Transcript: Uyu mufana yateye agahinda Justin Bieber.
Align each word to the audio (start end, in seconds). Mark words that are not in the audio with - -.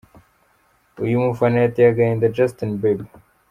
Uyu 1.03 1.23
mufana 1.25 1.57
yateye 1.63 1.89
agahinda 1.91 2.31
Justin 2.35 2.71
Bieber. 2.81 3.09